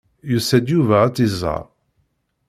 Yusa-d 0.31 0.67
Yuba 0.73 0.95
ad 1.03 1.13
tt-iẓer. 1.13 1.63